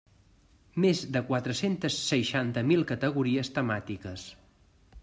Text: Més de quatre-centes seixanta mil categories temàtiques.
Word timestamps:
Més 0.85 1.01
de 1.17 1.21
quatre-centes 1.27 1.99
seixanta 2.07 2.65
mil 2.71 2.85
categories 2.95 3.53
temàtiques. 3.61 4.27